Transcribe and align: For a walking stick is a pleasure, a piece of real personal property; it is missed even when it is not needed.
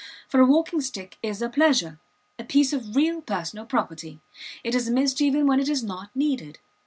For 0.27 0.39
a 0.39 0.47
walking 0.47 0.81
stick 0.81 1.19
is 1.21 1.43
a 1.43 1.49
pleasure, 1.49 1.99
a 2.39 2.43
piece 2.43 2.73
of 2.73 2.95
real 2.95 3.21
personal 3.21 3.67
property; 3.67 4.19
it 4.63 4.73
is 4.73 4.89
missed 4.89 5.21
even 5.21 5.45
when 5.45 5.59
it 5.59 5.69
is 5.69 5.83
not 5.83 6.09
needed. 6.15 6.57